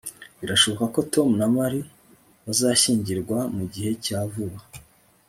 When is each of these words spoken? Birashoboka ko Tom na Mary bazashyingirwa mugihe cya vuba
Birashoboka 0.39 0.83
ko 0.93 0.99
Tom 1.13 1.29
na 1.39 1.47
Mary 1.55 1.79
bazashyingirwa 2.45 3.37
mugihe 3.55 3.91
cya 4.05 4.19
vuba 4.31 4.59